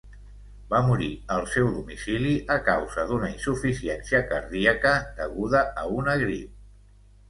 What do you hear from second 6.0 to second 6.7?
una grip.